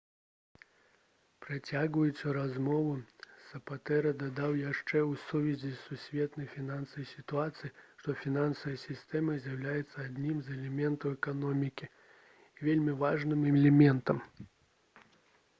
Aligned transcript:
працягваючы 1.45 2.31
размову 2.37 2.95
сапатэра 3.49 4.13
дадаў 4.23 4.55
яшчэ 4.61 5.01
ў 5.01 5.13
сувязі 5.25 5.69
з 5.75 5.83
сусветнай 5.89 6.49
фінансавай 6.55 7.07
сітуацыяй 7.11 7.75
што 8.01 8.17
«фінансавая 8.23 8.75
сістэма 8.87 9.37
з'яўляецца 9.45 9.97
адным 10.09 10.43
з 10.49 10.57
элементаў 10.59 11.15
эканомікі 11.21 11.91
вельмі 12.67 12.99
важным 13.07 13.49
элементам» 13.55 14.25